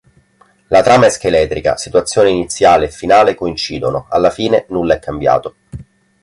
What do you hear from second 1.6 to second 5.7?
situazione iniziale e finale coincidono, alla fine nulla è cambiato.